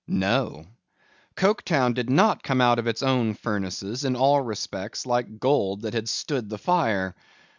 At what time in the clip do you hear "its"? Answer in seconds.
2.87-3.03